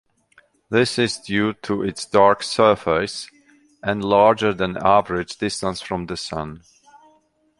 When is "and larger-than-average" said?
3.83-5.37